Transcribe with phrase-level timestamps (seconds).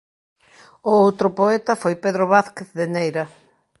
[0.91, 3.25] O outro poeta foi Pedro Vázquez de Neira.